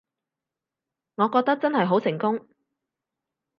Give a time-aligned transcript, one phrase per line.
[1.13, 2.47] 我覺得真係好成功